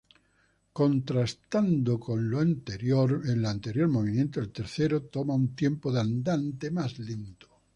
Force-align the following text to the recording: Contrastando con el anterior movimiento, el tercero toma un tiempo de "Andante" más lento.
Contrastando 0.73 1.99
con 1.99 2.25
el 2.27 3.45
anterior 3.45 3.87
movimiento, 3.87 4.39
el 4.39 4.51
tercero 4.51 5.03
toma 5.03 5.35
un 5.35 5.55
tiempo 5.55 5.91
de 5.91 5.99
"Andante" 6.01 6.71
más 6.71 6.97
lento. 6.97 7.47